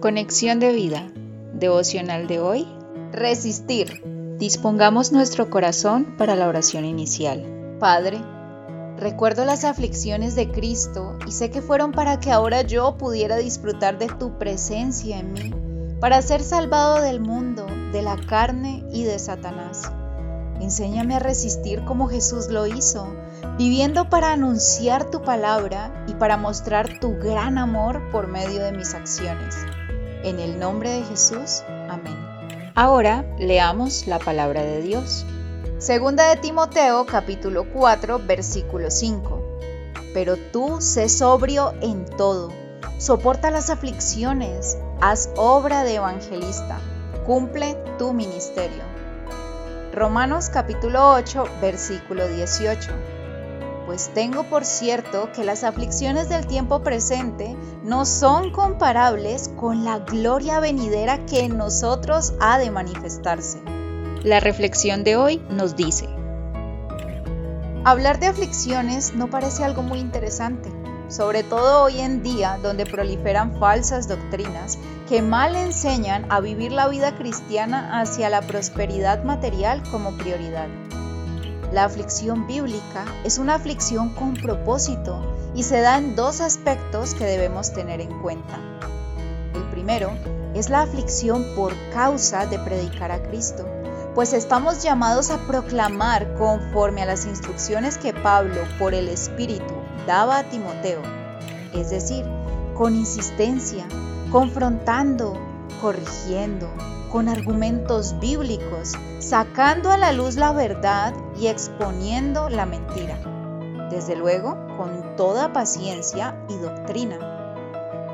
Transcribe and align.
Conexión 0.00 0.60
de 0.60 0.72
vida. 0.72 1.12
Devocional 1.52 2.26
de 2.26 2.40
hoy. 2.40 2.66
Resistir. 3.12 4.02
Dispongamos 4.38 5.12
nuestro 5.12 5.50
corazón 5.50 6.14
para 6.16 6.36
la 6.36 6.48
oración 6.48 6.86
inicial. 6.86 7.76
Padre, 7.78 8.18
recuerdo 8.96 9.44
las 9.44 9.64
aflicciones 9.66 10.34
de 10.34 10.50
Cristo 10.50 11.18
y 11.26 11.32
sé 11.32 11.50
que 11.50 11.60
fueron 11.60 11.92
para 11.92 12.18
que 12.18 12.32
ahora 12.32 12.62
yo 12.62 12.96
pudiera 12.96 13.36
disfrutar 13.36 13.98
de 13.98 14.06
tu 14.06 14.38
presencia 14.38 15.18
en 15.18 15.34
mí, 15.34 15.54
para 16.00 16.22
ser 16.22 16.40
salvado 16.40 17.02
del 17.02 17.20
mundo, 17.20 17.66
de 17.92 18.00
la 18.00 18.16
carne 18.16 18.82
y 18.90 19.04
de 19.04 19.18
Satanás. 19.18 19.92
Enséñame 20.62 21.16
a 21.16 21.18
resistir 21.18 21.84
como 21.84 22.08
Jesús 22.08 22.48
lo 22.48 22.66
hizo, 22.66 23.06
viviendo 23.58 24.08
para 24.08 24.32
anunciar 24.32 25.10
tu 25.10 25.20
palabra 25.20 26.06
y 26.06 26.14
para 26.14 26.38
mostrar 26.38 27.00
tu 27.00 27.18
gran 27.18 27.58
amor 27.58 28.10
por 28.10 28.28
medio 28.28 28.62
de 28.62 28.72
mis 28.72 28.94
acciones. 28.94 29.56
En 30.22 30.38
el 30.38 30.58
nombre 30.58 30.90
de 30.90 31.02
Jesús, 31.04 31.62
amén. 31.88 32.14
Ahora 32.74 33.24
leamos 33.38 34.06
la 34.06 34.18
palabra 34.18 34.62
de 34.62 34.82
Dios. 34.82 35.24
Segunda 35.78 36.28
de 36.28 36.36
Timoteo 36.36 37.06
capítulo 37.06 37.64
4 37.72 38.20
versículo 38.26 38.90
5. 38.90 39.42
Pero 40.12 40.36
tú 40.36 40.78
sé 40.82 41.08
sobrio 41.08 41.72
en 41.80 42.04
todo, 42.04 42.52
soporta 42.98 43.50
las 43.50 43.70
aflicciones, 43.70 44.76
haz 45.00 45.30
obra 45.36 45.84
de 45.84 45.94
evangelista, 45.94 46.78
cumple 47.24 47.78
tu 47.98 48.12
ministerio. 48.12 48.82
Romanos 49.94 50.50
capítulo 50.50 51.14
8 51.14 51.44
versículo 51.62 52.28
18 52.28 52.90
pues 53.90 54.14
tengo 54.14 54.44
por 54.44 54.64
cierto 54.64 55.32
que 55.32 55.42
las 55.42 55.64
aflicciones 55.64 56.28
del 56.28 56.46
tiempo 56.46 56.84
presente 56.84 57.56
no 57.82 58.04
son 58.06 58.52
comparables 58.52 59.50
con 59.58 59.84
la 59.84 59.98
gloria 59.98 60.60
venidera 60.60 61.26
que 61.26 61.40
en 61.40 61.58
nosotros 61.58 62.32
ha 62.38 62.60
de 62.60 62.70
manifestarse. 62.70 63.60
La 64.22 64.38
reflexión 64.38 65.02
de 65.02 65.16
hoy 65.16 65.42
nos 65.50 65.74
dice, 65.74 66.08
hablar 67.84 68.20
de 68.20 68.28
aflicciones 68.28 69.12
no 69.16 69.28
parece 69.28 69.64
algo 69.64 69.82
muy 69.82 69.98
interesante, 69.98 70.70
sobre 71.08 71.42
todo 71.42 71.82
hoy 71.82 71.98
en 71.98 72.22
día 72.22 72.60
donde 72.62 72.86
proliferan 72.86 73.58
falsas 73.58 74.06
doctrinas 74.06 74.78
que 75.08 75.20
mal 75.20 75.56
enseñan 75.56 76.26
a 76.28 76.38
vivir 76.38 76.70
la 76.70 76.86
vida 76.86 77.16
cristiana 77.16 78.00
hacia 78.00 78.30
la 78.30 78.42
prosperidad 78.42 79.24
material 79.24 79.82
como 79.90 80.16
prioridad. 80.16 80.68
La 81.72 81.84
aflicción 81.84 82.48
bíblica 82.48 83.04
es 83.22 83.38
una 83.38 83.54
aflicción 83.54 84.08
con 84.14 84.34
propósito 84.34 85.22
y 85.54 85.62
se 85.62 85.80
da 85.80 85.98
en 85.98 86.16
dos 86.16 86.40
aspectos 86.40 87.14
que 87.14 87.24
debemos 87.24 87.72
tener 87.72 88.00
en 88.00 88.20
cuenta. 88.20 88.58
El 89.54 89.62
primero 89.70 90.10
es 90.54 90.68
la 90.68 90.82
aflicción 90.82 91.44
por 91.54 91.72
causa 91.92 92.46
de 92.46 92.58
predicar 92.58 93.12
a 93.12 93.22
Cristo, 93.22 93.64
pues 94.16 94.32
estamos 94.32 94.82
llamados 94.82 95.30
a 95.30 95.38
proclamar 95.46 96.34
conforme 96.34 97.02
a 97.02 97.06
las 97.06 97.24
instrucciones 97.26 97.98
que 97.98 98.12
Pablo 98.12 98.62
por 98.78 98.92
el 98.92 99.08
Espíritu 99.08 99.74
daba 100.08 100.38
a 100.38 100.44
Timoteo, 100.44 101.02
es 101.72 101.90
decir, 101.90 102.24
con 102.74 102.96
insistencia, 102.96 103.86
confrontando, 104.32 105.34
corrigiendo, 105.80 106.68
con 107.10 107.28
argumentos 107.28 108.18
bíblicos, 108.20 108.92
sacando 109.18 109.90
a 109.90 109.96
la 109.96 110.12
luz 110.12 110.36
la 110.36 110.52
verdad 110.52 111.12
y 111.38 111.48
exponiendo 111.48 112.48
la 112.48 112.66
mentira. 112.66 113.18
Desde 113.90 114.14
luego, 114.14 114.56
con 114.76 115.16
toda 115.16 115.52
paciencia 115.52 116.36
y 116.48 116.56
doctrina. 116.56 117.18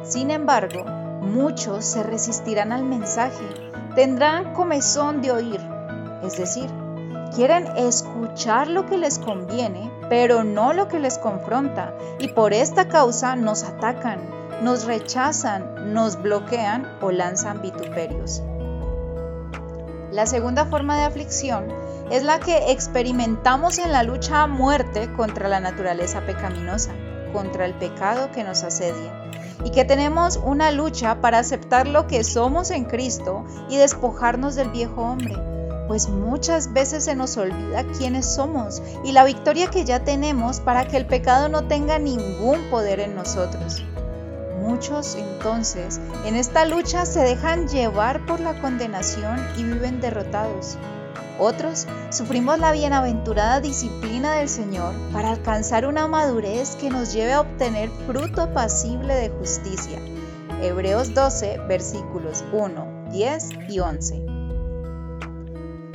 Sin 0.03 0.31
embargo, 0.31 0.85
muchos 1.21 1.85
se 1.85 2.03
resistirán 2.03 2.73
al 2.73 2.85
mensaje, 2.85 3.45
tendrán 3.95 4.55
comezón 4.55 5.21
de 5.21 5.33
oír, 5.33 5.61
es 6.23 6.39
decir, 6.39 6.71
quieren 7.35 7.67
escuchar 7.77 8.69
lo 8.69 8.87
que 8.87 8.97
les 8.97 9.19
conviene, 9.19 9.91
pero 10.09 10.43
no 10.45 10.73
lo 10.73 10.89
que 10.89 11.01
les 11.01 11.19
confronta, 11.19 11.93
y 12.19 12.29
por 12.29 12.55
esta 12.55 12.89
causa 12.89 13.37
nos 13.37 13.65
atacan, 13.65 14.21
nos 14.63 14.87
rechazan, 14.87 15.93
nos 15.93 16.21
bloquean 16.23 16.91
o 17.03 17.11
lanzan 17.11 17.61
vituperios. 17.61 18.43
La 20.17 20.25
segunda 20.25 20.65
forma 20.65 20.97
de 20.97 21.05
aflicción 21.05 21.67
es 22.11 22.23
la 22.23 22.41
que 22.41 22.73
experimentamos 22.73 23.77
en 23.77 23.93
la 23.93 24.03
lucha 24.03 24.45
a 24.45 24.47
muerte 24.47 25.13
contra 25.13 25.47
la 25.47 25.61
naturaleza 25.61 26.23
pecaminosa, 26.23 26.93
contra 27.35 27.67
el 27.67 27.75
pecado 27.75 28.31
que 28.33 28.43
nos 28.43 28.65
asedia, 28.65 29.13
y 29.63 29.73
que 29.73 29.85
tenemos 29.85 30.41
una 30.43 30.71
lucha 30.71 31.21
para 31.21 31.41
aceptar 31.41 31.87
lo 31.87 32.07
que 32.07 32.25
somos 32.25 32.71
en 32.71 32.87
Cristo 32.87 33.45
y 33.69 33.77
despojarnos 33.77 34.55
del 34.55 34.71
viejo 34.71 35.03
hombre, 35.03 35.37
pues 35.87 36.09
muchas 36.09 36.73
veces 36.73 37.05
se 37.05 37.15
nos 37.15 37.37
olvida 37.37 37.85
quiénes 37.99 38.25
somos 38.25 38.83
y 39.05 39.13
la 39.13 39.25
victoria 39.25 39.69
que 39.69 39.85
ya 39.85 40.03
tenemos 40.03 40.61
para 40.61 40.89
que 40.89 40.97
el 40.97 41.05
pecado 41.05 41.51
no 41.51 41.69
tenga 41.69 41.99
ningún 41.99 42.71
poder 42.71 43.01
en 43.01 43.15
nosotros. 43.17 43.85
Muchos 44.67 45.15
entonces 45.15 46.01
en 46.25 46.35
esta 46.35 46.65
lucha 46.65 47.07
se 47.07 47.21
dejan 47.21 47.69
llevar 47.69 48.27
por 48.27 48.41
la 48.41 48.61
condenación 48.61 49.39
y 49.57 49.63
viven 49.63 50.01
derrotados. 50.01 50.77
Otros 51.39 51.87
sufrimos 52.11 52.59
la 52.59 52.73
bienaventurada 52.73 53.61
disciplina 53.61 54.33
del 54.35 54.49
Señor 54.49 54.93
para 55.13 55.31
alcanzar 55.31 55.87
una 55.87 56.09
madurez 56.09 56.75
que 56.77 56.91
nos 56.91 57.13
lleve 57.13 57.35
a 57.35 57.43
obtener 57.43 57.91
fruto 58.07 58.53
pasible 58.53 59.15
de 59.15 59.29
justicia. 59.29 60.01
Hebreos 60.61 61.15
12, 61.15 61.61
versículos 61.69 62.43
1, 62.53 63.11
10 63.13 63.49
y 63.69 63.79
11. 63.79 64.27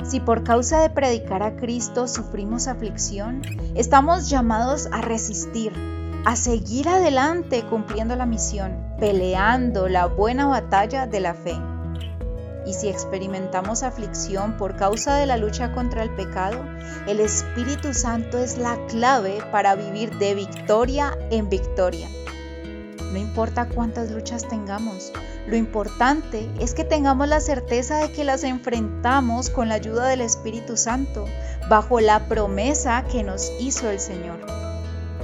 Si 0.04 0.20
por 0.20 0.44
causa 0.44 0.80
de 0.80 0.88
predicar 0.88 1.42
a 1.42 1.56
Cristo 1.56 2.08
sufrimos 2.08 2.68
aflicción, 2.68 3.42
estamos 3.74 4.30
llamados 4.30 4.88
a 4.92 5.02
resistir 5.02 5.72
a 6.24 6.36
seguir 6.36 6.88
adelante 6.88 7.64
cumpliendo 7.64 8.14
la 8.14 8.26
misión, 8.26 8.94
peleando 8.98 9.88
la 9.88 10.06
buena 10.06 10.46
batalla 10.46 11.06
de 11.06 11.20
la 11.20 11.34
fe. 11.34 11.56
Y 12.64 12.74
si 12.74 12.88
experimentamos 12.88 13.82
aflicción 13.82 14.56
por 14.56 14.76
causa 14.76 15.16
de 15.16 15.26
la 15.26 15.36
lucha 15.36 15.72
contra 15.72 16.04
el 16.04 16.10
pecado, 16.14 16.58
el 17.08 17.18
Espíritu 17.18 17.92
Santo 17.92 18.38
es 18.38 18.56
la 18.56 18.78
clave 18.86 19.38
para 19.50 19.74
vivir 19.74 20.16
de 20.18 20.36
victoria 20.36 21.18
en 21.30 21.48
victoria. 21.48 22.08
No 23.12 23.18
importa 23.18 23.68
cuántas 23.68 24.12
luchas 24.12 24.46
tengamos, 24.48 25.12
lo 25.48 25.56
importante 25.56 26.48
es 26.60 26.72
que 26.72 26.84
tengamos 26.84 27.28
la 27.28 27.40
certeza 27.40 27.98
de 27.98 28.12
que 28.12 28.22
las 28.22 28.44
enfrentamos 28.44 29.50
con 29.50 29.68
la 29.68 29.74
ayuda 29.74 30.06
del 30.06 30.20
Espíritu 30.20 30.76
Santo, 30.76 31.26
bajo 31.68 31.98
la 31.98 32.28
promesa 32.28 33.04
que 33.10 33.24
nos 33.24 33.50
hizo 33.58 33.90
el 33.90 33.98
Señor. 33.98 34.61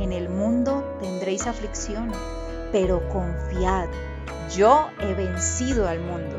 En 0.01 0.13
el 0.13 0.29
mundo 0.29 0.85
tendréis 1.01 1.47
aflicción, 1.47 2.13
pero 2.71 3.09
confiad, 3.09 3.89
yo 4.57 4.89
he 5.01 5.15
vencido 5.15 5.89
al 5.89 6.01
mundo. 6.01 6.37